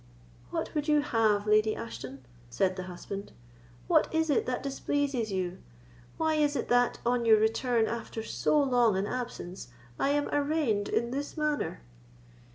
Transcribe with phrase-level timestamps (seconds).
[0.49, 3.33] "What would you have, Lady Ashton?" said the husband.
[3.87, 5.59] "What is it that displeases you?
[6.17, 9.67] Why is it that, on your return after so long an absence,
[9.99, 11.81] I am arraigned in this manner?"